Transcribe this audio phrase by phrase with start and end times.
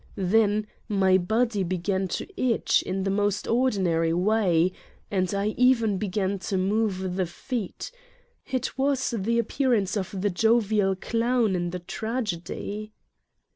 [0.15, 4.71] Then my body be gan to itch in the most ordinary way
[5.11, 7.91] and I even began to move the feet:
[8.51, 12.93] it was the appearance of the jovial clown in the tragedy!